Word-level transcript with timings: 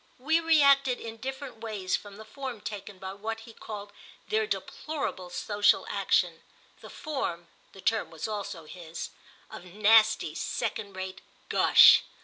We 0.17 0.39
reacted 0.39 0.99
in 0.99 1.17
different 1.17 1.57
ways 1.57 1.95
from 1.95 2.17
the 2.17 2.25
form 2.25 2.59
taken 2.61 2.97
by 2.97 3.13
what 3.13 3.41
he 3.41 3.53
called 3.53 3.93
their 4.29 4.47
deplorable 4.47 5.29
social 5.29 5.85
action—the 5.91 6.89
form 6.89 7.49
(the 7.73 7.81
term 7.81 8.09
was 8.09 8.27
also 8.27 8.65
his) 8.65 9.11
of 9.51 9.63
nasty 9.65 10.33
second 10.33 10.95
rate 10.95 11.21
gush. 11.49 12.01